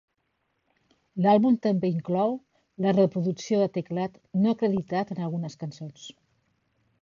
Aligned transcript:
L'àlbum 1.25 1.57
també 1.65 1.91
inclou 1.95 2.33
la 2.85 2.93
reproducció 2.97 3.61
de 3.65 3.69
teclat 3.77 4.19
no 4.47 4.55
acreditat 4.57 5.13
en 5.17 5.23
algunes 5.29 5.61
cançons. 5.67 6.09